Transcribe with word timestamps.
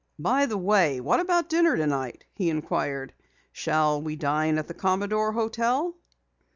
"By 0.17 0.47
the 0.47 0.57
way, 0.57 0.99
what 0.99 1.19
about 1.19 1.47
dinner 1.47 1.77
tonight?" 1.77 2.25
he 2.33 2.49
inquired. 2.49 3.13
"Shall 3.51 4.01
we 4.01 4.15
dine 4.15 4.57
at 4.57 4.67
the 4.67 4.73
Commodore 4.73 5.33
Hotel?" 5.33 5.93